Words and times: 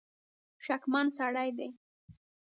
شکمن 0.65 1.07
سړی 1.17 1.49
دی. 1.57 1.69